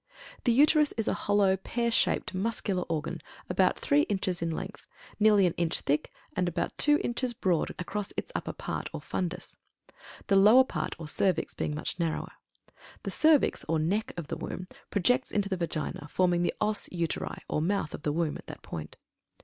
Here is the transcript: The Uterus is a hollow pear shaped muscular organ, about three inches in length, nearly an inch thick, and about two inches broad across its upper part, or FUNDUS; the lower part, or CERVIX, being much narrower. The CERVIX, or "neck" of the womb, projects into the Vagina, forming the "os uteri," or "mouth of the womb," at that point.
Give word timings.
The 0.45 0.51
Uterus 0.51 0.93
is 0.93 1.07
a 1.07 1.13
hollow 1.29 1.55
pear 1.57 1.91
shaped 1.91 2.33
muscular 2.33 2.81
organ, 2.89 3.21
about 3.51 3.77
three 3.79 4.01
inches 4.09 4.41
in 4.41 4.49
length, 4.49 4.87
nearly 5.19 5.45
an 5.45 5.53
inch 5.57 5.81
thick, 5.81 6.11
and 6.35 6.47
about 6.47 6.75
two 6.79 6.97
inches 7.03 7.35
broad 7.35 7.75
across 7.77 8.11
its 8.17 8.31
upper 8.33 8.51
part, 8.51 8.89
or 8.93 8.99
FUNDUS; 9.01 9.57
the 10.25 10.35
lower 10.35 10.63
part, 10.63 10.95
or 10.97 11.05
CERVIX, 11.07 11.53
being 11.55 11.75
much 11.75 11.99
narrower. 11.99 12.31
The 13.03 13.11
CERVIX, 13.11 13.63
or 13.69 13.77
"neck" 13.77 14.11
of 14.17 14.25
the 14.25 14.37
womb, 14.37 14.67
projects 14.89 15.29
into 15.29 15.49
the 15.49 15.57
Vagina, 15.57 16.07
forming 16.07 16.41
the 16.41 16.55
"os 16.59 16.89
uteri," 16.91 17.37
or 17.47 17.61
"mouth 17.61 17.93
of 17.93 18.01
the 18.01 18.11
womb," 18.11 18.37
at 18.39 18.47
that 18.47 18.63
point. 18.63 18.97